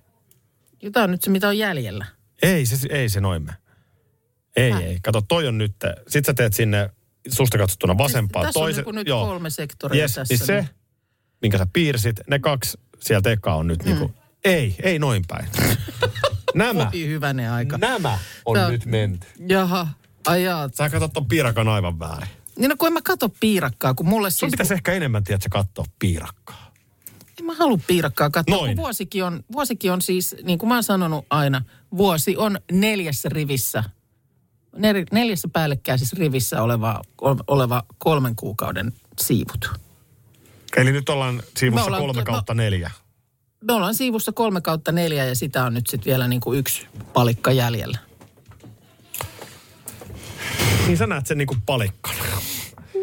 [0.92, 2.06] tämä on nyt se mitä on jäljellä.
[2.42, 3.58] Ei se, ei se noin mene.
[4.56, 4.82] Ei, Häh?
[4.84, 5.00] ei.
[5.04, 5.76] Kato, toi on nyt,
[6.08, 6.90] sit sä teet sinne
[7.30, 8.46] susta katsottuna vasempaan.
[8.46, 10.70] Siis, tässä on niinku nyt kolme sektoria yes, tässä, Niin se, niin-
[11.42, 13.86] minkä sä piirsit, ne kaksi sieltä eka on nyt mm.
[13.90, 14.14] niinku,
[14.46, 15.48] ei, ei noin päin.
[16.56, 17.78] nämä, Oi hyvänen aika.
[17.78, 19.28] nämä on Tää- nyt menty.
[19.48, 19.88] Jaha,
[20.28, 20.70] Ai jaa.
[20.74, 22.30] Sä katsot ton piirakan aivan väärin.
[22.60, 24.52] Niin no kun en mä kato piirakkaa, kun mulle Sun siis...
[24.52, 26.72] pitäisi ehkä enemmän, tiedätkö, katsoa piirakkaa.
[27.40, 28.76] En mä halua piirakkaa katsoa, Noin.
[28.76, 31.62] kun vuosikin on, vuosikin on siis, niin kuin mä oon sanonut aina,
[31.98, 33.84] vuosi on neljässä rivissä,
[34.76, 37.02] nel, neljässä päällekkäisessä rivissä oleva,
[37.48, 39.72] oleva kolmen kuukauden siivut.
[40.78, 42.92] Eli nyt ollaan siivussa Me ollaan- kolme no- kautta neljä.
[43.64, 46.88] Me ollaan siivussa kolme kautta neljä ja sitä on nyt sitten vielä niin kuin yksi
[47.14, 47.98] palikka jäljellä.
[50.88, 52.24] Niin sä näet sen niinku palikkana.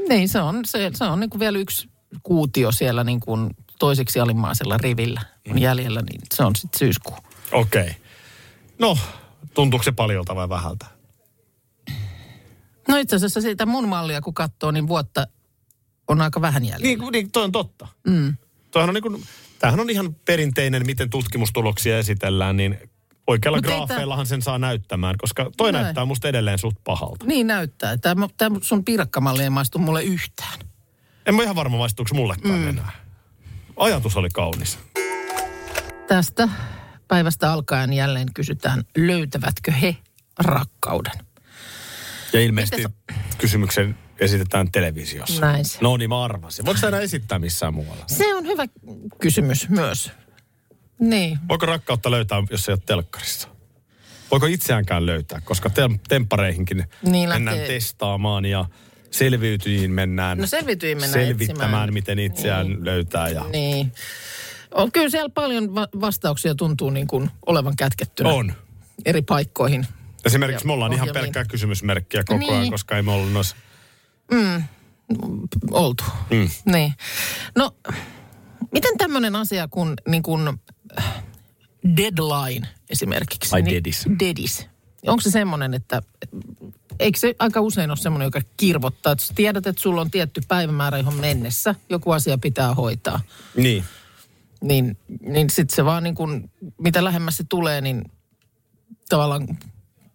[0.08, 1.88] Niin, se on, se, se on niin kuin vielä yksi
[2.22, 7.16] kuutio siellä niin kuin toiseksi alimmaisella rivillä on jäljellä, niin se on sitten syyskuu.
[7.52, 7.82] Okei.
[7.82, 7.94] Okay.
[8.78, 8.98] No,
[9.54, 10.86] tuntuuko se paljolta vai vähältä?
[12.88, 15.26] No itse asiassa siitä mun mallia kun katsoo, niin vuotta
[16.08, 17.04] on aika vähän jäljellä.
[17.04, 17.88] Niin, niin toi on totta.
[18.06, 18.36] Mm.
[18.70, 19.24] Toihan on niin kuin,
[19.58, 22.78] tämähän on ihan perinteinen, miten tutkimustuloksia esitellään, niin
[23.26, 25.82] oikealla Mut ei graafeillahan sen saa näyttämään, koska toi Näin.
[25.82, 27.26] näyttää musta edelleen suht pahalta.
[27.26, 27.96] Niin näyttää.
[27.96, 30.58] Tämä, tämä sun piirakkamalli ei maistu mulle yhtään.
[31.26, 32.68] En mä ihan varma, maistuuko mullekaan mm.
[32.68, 32.92] enää.
[33.76, 34.78] Ajatus oli kaunis.
[36.08, 36.48] Tästä
[37.08, 39.96] päivästä alkaen jälleen kysytään, löytävätkö he
[40.38, 41.12] rakkauden?
[42.32, 42.94] Ja ilmeisesti Miten
[43.38, 45.40] kysymyksen esitetään televisiossa.
[45.40, 45.78] Näin se.
[45.80, 46.66] No niin, mä arvasin.
[46.66, 48.04] Voiko enää esittää missään muualla?
[48.06, 48.64] Se on hyvä
[49.20, 50.10] kysymys myös.
[50.98, 51.38] Niin.
[51.48, 53.48] Voiko rakkautta löytää, jos ei ole telkkarissa?
[54.30, 55.40] Voiko itseäänkään löytää?
[55.44, 58.64] Koska tem- temppareihinkin Niin mennään testaamaan ja
[59.10, 61.92] selviytyjiin mennään, No selviytyjiin mennään selvittämään, etsimään.
[61.92, 62.84] miten itseään Niin.
[62.84, 63.28] löytää.
[63.28, 63.44] Ja...
[63.52, 63.92] Niin.
[64.74, 68.52] On, kyllä siellä paljon va- vastauksia tuntuu niin kuin olevan kätkettynä On.
[69.04, 69.86] eri paikkoihin.
[70.24, 71.22] Esimerkiksi Ja me ollaan ihan ohjelmiin.
[71.22, 72.54] pelkkää kysymysmerkkiä koko Niin.
[72.54, 73.56] ajan, koska ei me ollut noissa...
[75.70, 76.04] oltu.
[76.30, 76.48] Mm.
[76.72, 76.92] Niin.
[77.56, 77.70] No,
[78.72, 80.54] miten tämmöinen asia kuin, niin kuin äh,
[81.96, 83.54] deadline esimerkiksi?
[83.54, 84.04] Ai niin, dedis.
[84.18, 84.66] Dedis.
[85.06, 86.02] Onko se semmoinen, että
[86.98, 90.98] eikö se aika usein ole semmoinen, joka kirvottaa, että tiedät, että sulla on tietty päivämäärä,
[90.98, 93.20] johon mennessä joku asia pitää hoitaa.
[93.56, 93.84] Niin.
[94.60, 98.04] Niin, niin sitten se vaan niin kuin, mitä lähemmäs se tulee, niin
[99.08, 99.58] tavallaan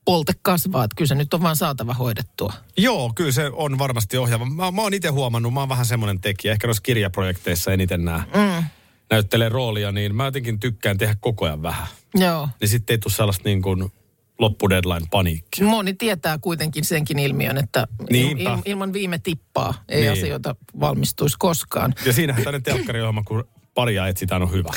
[0.06, 0.84] polte kasvaa.
[0.84, 2.54] Että kyllä se nyt on vaan saatava hoidettua.
[2.78, 4.46] Joo, kyllä se on varmasti ohjaava.
[4.46, 8.24] Mä, mä oon itse huomannut, mä oon vähän semmoinen tekijä, ehkä noissa kirjaprojekteissa eniten nämä
[8.36, 8.64] mm.
[9.12, 11.88] Näyttelee roolia, niin mä jotenkin tykkään tehdä koko ajan vähän.
[12.16, 12.50] Joo.
[12.62, 13.92] Niin sitten ei tule sellaista niin kuin
[14.40, 15.66] loppudeadline-paniikkia.
[15.66, 18.44] Moni tietää kuitenkin senkin ilmiön, että Niinpä.
[18.54, 20.12] il, ilman viime tippaa ei Niin.
[20.12, 21.94] asioita valmistuisi koskaan.
[22.06, 23.44] Ja siinähän tämmöinen telkkariohjelma, kun
[23.74, 24.70] paria etsitään, on hyvä.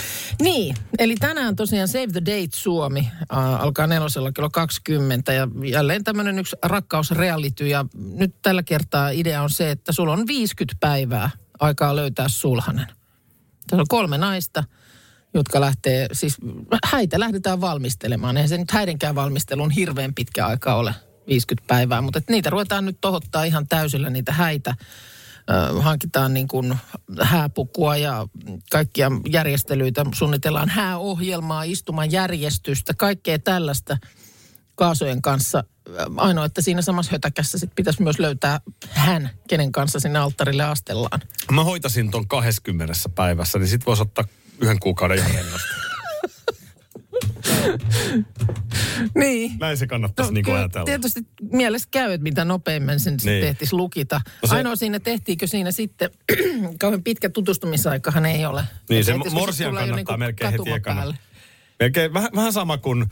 [0.43, 6.05] Niin, eli tänään tosiaan Save the Date Suomi äh, alkaa nelosella kello 20 ja jälleen
[6.05, 11.31] tämmöinen yksi rakkausreality ja nyt tällä kertaa idea on se, että sulla on 50 päivää
[11.61, 12.87] aikaa löytää sulhanen.
[13.75, 14.65] Tässä on kolme naista,
[15.35, 16.37] jotka lähtee, siis
[16.85, 18.37] häitä lähdetään valmistelemaan.
[18.37, 20.95] Eihän se nyt häidenkään valmistelun hirveän pitkä aika ole,
[21.29, 24.75] 50 päivää, mutta et niitä ruvetaan nyt tohottaa ihan täysillä niitä häitä.
[25.81, 26.79] Hankitaan niin kuin
[27.23, 28.27] hääpukua ja
[28.71, 33.97] kaikkia järjestelyitä, suunnitellaan hääohjelmaa, istumajärjestystä, kaikkea tällaista
[34.75, 35.65] kaasojen kanssa.
[36.17, 38.61] Ainoa, että siinä samassa hötäkässä sit pitäisi myös löytää
[38.91, 41.21] hän, kenen kanssa sinne alttarille astellaan.
[41.53, 44.25] Mä hoitasin ton 20 päivässä, niin sit voisi ottaa
[44.61, 45.69] yhden kuukauden ihan rennosti.
[49.15, 49.53] Niin.
[49.61, 50.85] Näin se kannattaisi no, niin kyllä ajatella.
[50.87, 51.21] tietysti
[51.53, 53.27] mielessä käy, että mitä nopeammin sen niin.
[53.27, 53.49] Niin.
[53.49, 54.21] ehtisi lukita.
[54.43, 56.11] No se- Ainoa siinä tehtiinkö siinä sitten,
[56.81, 58.65] kauhean pitkä tutustumisaikahan ei ole.
[58.89, 61.15] Niin, Et se kun morsian kannattaa niinku melkein heti ekana.
[61.81, 63.05] Melkein vähän, vähän sama kuin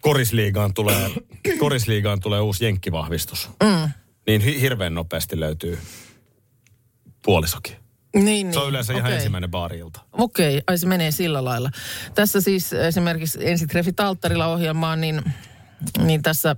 [0.00, 1.10] korisliigaan, tulee,
[1.58, 3.50] korisliigaan tulee uusi jenkkivahvistus.
[3.62, 3.90] Mm.
[4.26, 5.78] Niin hi- hirveän nopeasti löytyy
[7.24, 7.76] puolisokin.
[8.14, 8.70] Niin, Se on niin.
[8.70, 9.14] yleensä ihan Okei.
[9.14, 10.00] ensimmäinen baarilta.
[10.12, 11.70] Okei, ai se menee sillä lailla.
[12.14, 15.22] Tässä siis esimerkiksi ensitreffit alttarilla ohjelmaan, niin,
[15.98, 16.56] niin tässä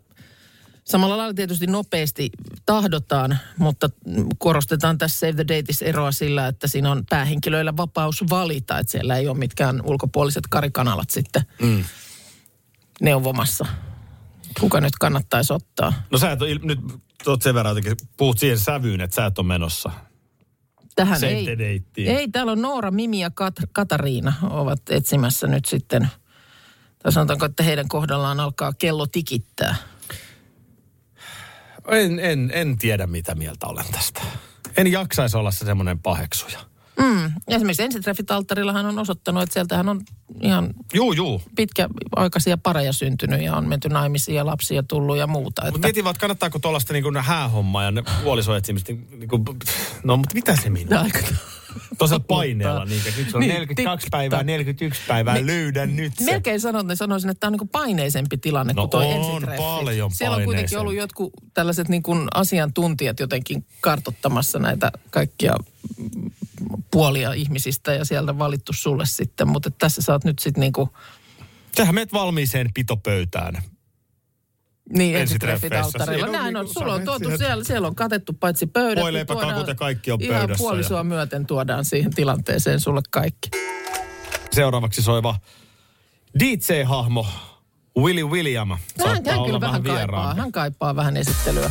[0.84, 2.30] samalla lailla tietysti nopeasti
[2.66, 3.90] tahdotaan, mutta
[4.38, 9.16] korostetaan tässä Save the Dateissa eroa sillä, että siinä on päähenkilöillä vapaus valita, että siellä
[9.16, 11.84] ei ole mitkään ulkopuoliset karikanalat sitten mm.
[13.00, 13.66] Neuvomassa,
[14.60, 15.92] kuka nyt kannattaisi ottaa.
[16.10, 16.78] No sä et ole, nyt
[17.26, 19.90] oot sen verran jotenkin, puhut siihen sävyyn, että sä et ole menossa.
[20.94, 22.16] Tähän ei, Dateen.
[22.16, 26.08] ei, täällä on Noora, Mimi ja Kat- Katariina ovat etsimässä nyt sitten,
[26.98, 29.74] tai sanotaanko, että heidän kohdallaan alkaa kello tikittää.
[31.88, 34.22] En, en, en tiedä, mitä mieltä olen tästä.
[34.76, 36.58] En jaksaisi olla se semmoinen paheksuja.
[36.98, 37.32] Mm.
[37.48, 40.00] Esimerkiksi ensitreffit alttarillahan on osoittanut, että sieltähän on
[40.42, 41.42] ihan Juu, juu.
[41.56, 45.62] pitkäaikaisia pareja syntynyt ja on menty naimisiin ja lapsia tullut ja muuta.
[45.62, 48.92] Mutta Että, mietin vaan, että kannattaako tuollaista niin häähommaa ja ne puolisoetsimistä.
[48.92, 49.44] Niin kuin,
[50.04, 51.00] no, mutta mitä se minä?
[51.00, 51.18] aika,
[51.98, 54.46] Tuossa paineella, niin, että nyt se on Niin, 42 tik- päivää, tak.
[54.46, 56.24] 41 päivää, Me- löydän nyt se.
[56.24, 60.36] Melkein sanon, sanoisin, että tämä on niin paineisempi tilanne No kuin tuo on paljon Siellä
[60.36, 65.54] on kuitenkin ollut jotkut tällaiset niin kuin asiantuntijat jotenkin kartottamassa näitä kaikkia
[66.90, 69.48] puolia ihmisistä ja sieltä valittu sulle sitten.
[69.48, 70.90] Mutta tässä sä oot nyt sitten niin kuin,
[71.76, 73.62] Sähän meet valmiiseen pitopöytään.
[74.92, 75.78] Niin Ensitreffeissä.
[75.78, 76.64] ensitreffit on Näin on.
[76.64, 79.02] niinku- Sulla on tuotu menet siellä, siellä on katettu paitsi pöydät.
[79.04, 82.80] Voileipä, niin tuodaan kakut ja kaikki on Ihan pöydässä puolisoa ja- myöten tuodaan siihen tilanteeseen
[82.80, 83.48] sulle kaikki.
[84.52, 85.34] Seuraavaksi soiva
[86.38, 87.26] DJ-hahmo
[87.98, 88.68] Willy William.
[88.68, 90.34] No, hän, Saattaa hän kyllä vähän kaipaa.
[90.34, 91.70] Hän kaipaa vähän esittelyä.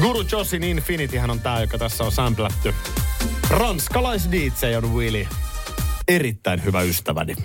[0.00, 2.74] Guru Josin Infinity hän on tää, joka tässä on samplätty.
[3.50, 5.26] Ranskalais DJ on Willy.
[6.08, 7.36] Erittäin hyvä ystäväni.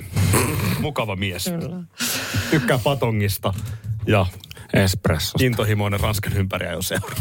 [0.79, 1.45] Mukava mies.
[2.51, 3.53] Tykkää patongista
[4.07, 4.25] ja
[4.73, 5.37] Espresso.
[5.41, 7.15] intohimoinen Ranskan ympäriä jo seuraa.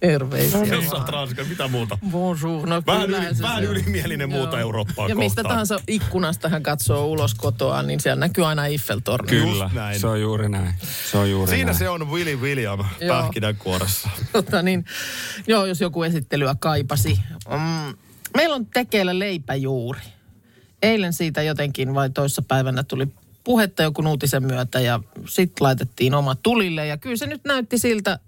[0.00, 0.64] Terveisiä.
[0.64, 1.98] Jos oot Ranskan, mitä muuta?
[2.10, 2.68] Bonjour.
[2.68, 4.60] No, Vähän, yli, se vähän ylimielinen muuta Joo.
[4.60, 5.52] Eurooppaa Ja mistä kohtaan.
[5.52, 9.28] tahansa ikkunasta hän katsoo ulos kotoaan, niin siellä näkyy aina Eiffeltorni.
[9.28, 10.00] Kyllä, Just näin.
[10.00, 10.74] se on juuri näin.
[11.10, 11.78] Se on juuri Siinä näin.
[11.78, 13.16] se on Willy William Joo.
[13.22, 14.08] pähkinänkuoressa.
[14.32, 14.84] Tota niin,
[15.46, 17.20] joo, jos joku esittelyä kaipasi.
[17.50, 17.94] Mm,
[18.36, 20.00] meillä on tekeillä leipäjuuri.
[20.82, 23.08] Eilen siitä jotenkin vai toissapäivänä tuli
[23.44, 26.86] puhetta joku uutisen myötä ja sitten laitettiin oma tulille.
[26.86, 28.18] Ja kyllä se nyt näytti siltä,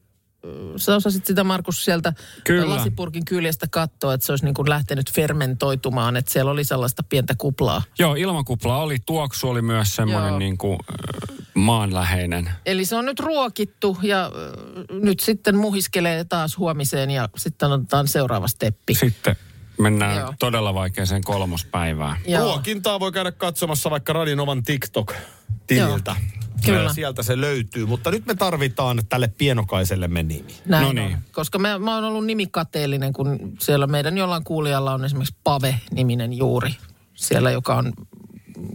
[0.45, 2.13] ö, sä osasit sitä Markus sieltä
[2.45, 2.75] Kyllä.
[2.75, 7.35] lasipurkin kyljestä katsoa, että se olisi niin kuin lähtenyt fermentoitumaan, että siellä oli sellaista pientä
[7.39, 7.83] kuplaa.
[7.99, 10.07] Joo, ilmakupla oli, tuoksu oli myös Joo.
[10.07, 12.51] semmoinen niin kuin, äh, maanläheinen.
[12.67, 18.09] Eli se on nyt ruokittu ja ö, nyt sitten muhiskelee taas huomiseen ja sitten otetaan
[18.09, 18.95] seuraava steppi.
[18.95, 19.37] Sitten
[19.79, 20.35] mennään Joo.
[20.39, 22.17] todella vaikeeseen kolmospäivään.
[22.27, 22.43] Joo.
[22.43, 26.17] Ruokintaa voi käydä katsomassa vaikka Radinovan TikTok-tililtä.
[26.65, 26.83] Kyllä.
[26.83, 30.45] Ja Sieltä se löytyy, mutta nyt me tarvitaan tälle pienokaiselle nimi.
[30.67, 30.95] Näin No on.
[30.95, 31.19] niin.
[31.33, 36.77] Koska mä, mä oon ollut nimikateellinen, kun siellä meidän jollain kuulijalla on esimerkiksi Pave-niminen juuri.
[37.15, 37.93] Siellä, joka on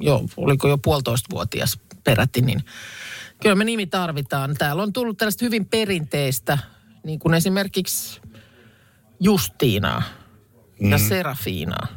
[0.01, 2.63] jo, oliko jo puolitoistavuotias peräti, niin
[3.41, 4.55] kyllä me nimi tarvitaan.
[4.57, 6.57] Täällä on tullut tällaista hyvin perinteistä,
[7.03, 8.21] niin kuin esimerkiksi
[9.19, 10.03] Justiinaa
[10.89, 11.87] ja Serafiinaa.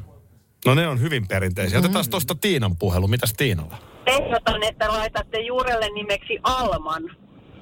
[0.67, 1.79] No ne on hyvin perinteisiä.
[1.79, 3.09] Otetaan tuosta Tiinan puhelu.
[3.09, 3.77] Mitäs Tiinalla?
[4.07, 7.03] ehdotan, että laitatte juurelle nimeksi Alman.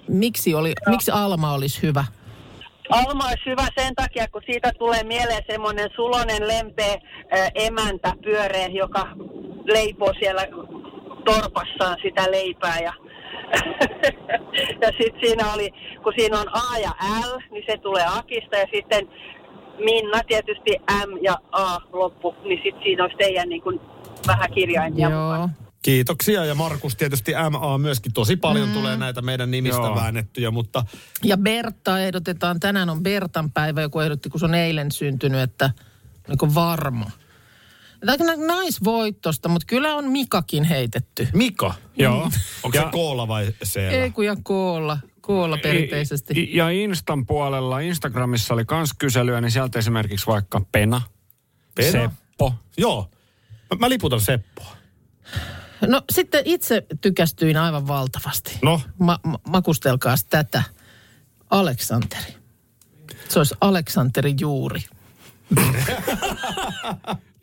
[0.08, 2.04] Miksi, oli, miksi Alma olisi hyvä?
[2.90, 8.66] Alma olisi hyvä sen takia, kun siitä tulee mieleen semmoinen sulonen, lempeä äh, emäntä pyöreä,
[8.66, 9.08] joka
[9.64, 10.46] leipoo siellä
[11.24, 12.78] torpassaan sitä leipää.
[12.78, 12.92] Ja,
[14.82, 15.70] ja sitten siinä oli,
[16.02, 19.08] kun siinä on A ja L, niin se tulee Akista ja sitten
[19.78, 20.70] Minna tietysti
[21.06, 23.80] M ja A loppu, niin sitten siinä olisi teidän niin kuin
[24.26, 25.10] vähän kirjaimia.
[25.10, 25.48] Joo.
[25.82, 28.12] Kiitoksia ja Markus tietysti MA myöskin.
[28.12, 28.74] Tosi paljon mm.
[28.74, 29.94] tulee näitä meidän nimistä Joo.
[29.94, 30.84] väännettyjä, mutta
[31.24, 35.70] Ja Bertta ehdotetaan, tänään on Bertan päivä, joku ehdotti, kun se on eilen syntynyt, että
[36.28, 37.10] niin varma.
[38.06, 41.28] Tämä on naisvoittosta, mutta kyllä on Mikakin heitetty.
[41.32, 41.74] Mika.
[41.96, 42.30] Joo.
[42.62, 44.02] Onko se koola vai seellä?
[44.02, 46.34] Ei kun ja koolla, koolla perinteisesti.
[46.36, 51.02] I- Ja Instan puolella, Instagramissa oli kans kyselyä, niin sieltä esimerkiksi vaikka Pena,
[51.74, 51.90] Pena?
[51.90, 52.54] Seppo.
[52.76, 53.10] Joo.
[53.70, 54.76] Mä, mä liputan Seppoa.
[55.88, 58.58] No sitten itse tykästyin aivan valtavasti.
[58.62, 60.62] No, Ma- ma- makustelkaas tätä.
[61.50, 62.34] Aleksanteri.
[63.28, 64.80] Se olisi Aleksanteri Juuri.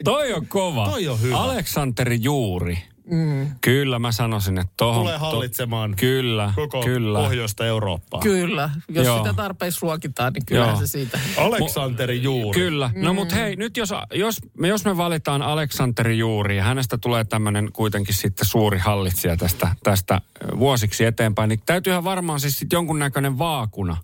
[0.04, 0.86] Toi on kova.
[0.90, 1.38] Toi on hyvä.
[1.38, 2.78] Aleksanteri Juuri.
[3.10, 3.52] Mm.
[3.62, 5.02] Kyllä mä sanoisin, että tohon...
[5.02, 7.20] tulee hallitsemaan Kyllä, koko kyllä.
[7.20, 8.22] pohjoista Eurooppaa.
[8.22, 9.18] Kyllä, jos Joo.
[9.18, 10.76] sitä tarpeeksi ruokitaan, niin Joo.
[10.76, 11.20] se siitä.
[11.38, 12.60] Aleksanteri Juuri.
[12.60, 12.92] Kyllä.
[12.96, 17.24] No mut hei, nyt jos, jos, me, jos me valitaan Aleksanteri Juuri ja hänestä tulee
[17.24, 20.22] tämmöinen kuitenkin sitten suuri hallitsija tästä, tästä
[20.60, 23.98] vuosiksi eteenpäin, niin täytyyhän varmaan siis sitten jonkunnäköinen vaakuna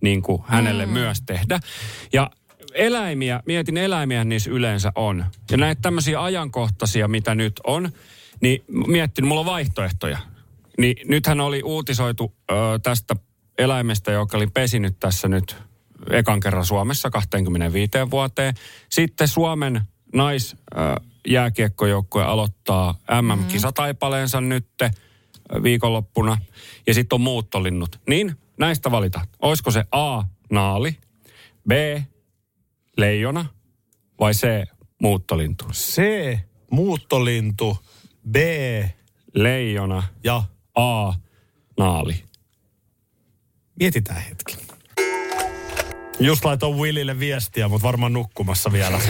[0.00, 0.92] niin kuin hänelle mm.
[0.92, 1.60] myös tehdä.
[2.12, 2.30] Ja
[2.74, 5.24] eläimiä, mietin eläimiä niissä yleensä on.
[5.50, 7.92] Ja näitä tämmöisiä ajankohtaisia, mitä nyt on,
[8.40, 10.18] niin miettin, mulla on vaihtoehtoja.
[10.78, 13.16] Niin nythän oli uutisoitu ö, tästä
[13.58, 15.56] eläimestä, joka oli pesinyt tässä nyt
[16.10, 18.54] ekan kerran Suomessa 25 vuoteen.
[18.88, 19.80] Sitten Suomen
[20.14, 24.66] naisjääkiekkojoukkue aloittaa MM-kisataipaleensa nyt
[25.62, 26.38] viikonloppuna.
[26.86, 28.00] Ja sitten on muuttolinnut.
[28.08, 29.26] Niin näistä valitaan.
[29.42, 30.96] Olisiko se A, naali,
[31.68, 31.72] B,
[32.96, 33.46] leijona
[34.20, 34.46] vai C,
[35.02, 35.64] muuttolintu?
[35.72, 36.02] C,
[36.70, 37.78] muuttolintu,
[38.30, 38.36] B
[39.34, 40.42] Leijona, ja
[40.74, 41.12] A,
[41.78, 42.24] naali.
[43.80, 44.56] mietitään hetki.
[46.20, 49.00] Just laitoin Willille viestiä, mutta varmaan nukkumassa vielä.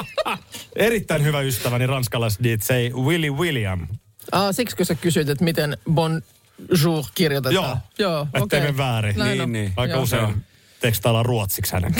[0.76, 3.86] Erittäin hyvä ystäväni, ranskalais DJ Willy William.
[4.32, 7.54] Aa, siksikö sä kysyit, että miten bonjour kirjoitetaan?
[7.54, 8.60] Joo, Joo ettei okei.
[8.60, 9.16] mene väärin.
[9.16, 9.52] Näin Niin, on.
[9.52, 9.72] niin.
[9.76, 10.02] Aika Joo.
[10.02, 10.44] usein
[10.80, 11.94] tekstailla ruotsiksi hänen.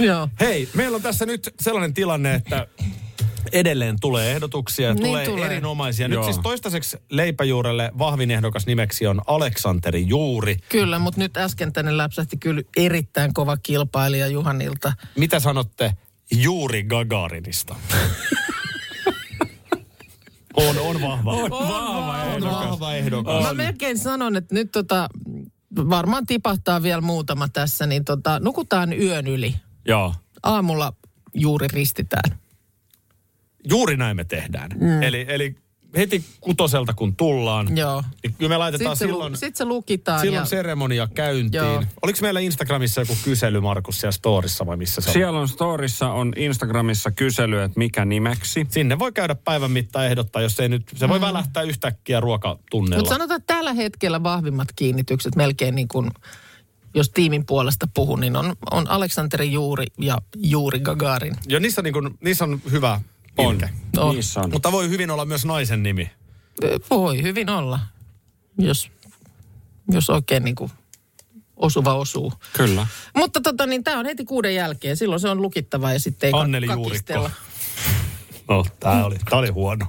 [0.00, 0.28] Joo.
[0.40, 2.66] Hei, meillä on tässä nyt sellainen tilanne, että
[3.52, 5.46] edelleen tulee ehdotuksia ja Niin tulee, tulee.
[5.46, 6.08] erinomaisia.
[6.08, 6.24] Nyt Joo.
[6.24, 10.56] siis toistaiseksi leipäjuurelle vahvin ehdokas nimeksi on Aleksanteri Juuri.
[10.68, 14.92] Kyllä, mutta nyt äsken tänne läpsähti kyllä erittäin kova kilpailija Juhanilta.
[15.16, 15.92] Mitä sanotte
[16.32, 17.76] Juuri Gagarinista?
[20.56, 21.32] on, on vahva.
[21.32, 23.42] On, vahva on vahva ehdokas.
[23.42, 25.08] Mä melkein sanon, että nyt tota,
[25.76, 29.54] varmaan tipahtaa vielä muutama tässä, niin tota, nukutaan yön yli.
[29.88, 30.14] Joo.
[30.42, 30.92] Aamulla
[31.34, 32.38] juuri ristitään.
[33.70, 34.70] Juuri näin me tehdään.
[34.80, 35.02] Mm.
[35.02, 35.56] Eli, eli
[35.96, 38.04] heti kutoselta kun tullaan, Joo.
[38.22, 40.20] niin kyllä me laitetaan Sitten se, silloin, lu, sit se lukitaan.
[40.20, 41.64] silloin ja, seremonia käyntiin.
[41.64, 41.82] Joo.
[42.02, 45.12] Oliko meillä Instagramissa joku kysely, Markus, siellä storissa vai missä se on?
[45.12, 48.66] Siellä on storissa, on Instagramissa kysely, että mikä nimeksi.
[48.68, 52.96] Sinne voi käydä päivän mittaan ehdottaa, jos ei nyt, se voi välähtää yhtäkkiä ruokatunnella.
[52.96, 56.10] Mutta sanotaan, että tällä hetkellä vahvimmat kiinnitykset melkein niin kuin,
[56.94, 61.34] jos tiimin puolesta puhun, niin on, on Aleksanteri Juuri ja Juuri Gagarin.
[61.46, 63.00] Jo, niissä, niin kuin, niissä on hyvä
[63.38, 63.58] On.
[63.98, 64.12] Oh.
[64.14, 64.50] Niissä on.
[64.50, 66.10] Mutta voi hyvin olla myös naisen nimi.
[66.90, 67.80] Voi hyvin olla,
[68.58, 68.90] jos,
[69.92, 70.70] jos oikein niin kuin
[71.56, 72.32] osuva osuu.
[72.52, 72.86] Kyllä.
[73.16, 74.96] Mutta tota, niin tämä on heti kuuden jälkeen.
[74.96, 77.30] Silloin se on lukittava ja sitten ei Anneli kakistella.
[77.30, 78.54] Juurikko.
[78.54, 79.86] No, tää oli, tää oli huono.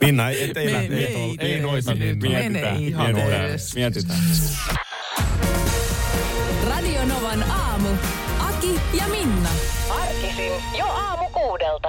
[0.00, 2.18] Minna, ei, et, ei, Me- ei, me ei, ei ei, ei noita niin.
[2.18, 3.44] mene Mietitään, ihan mietitään.
[3.44, 3.74] edes.
[3.74, 4.18] Mietitään.
[6.68, 7.88] Radio Novan aamu.
[8.38, 9.48] Aki ja Minna.
[9.90, 11.88] Arkisin jo aamu kuudelta.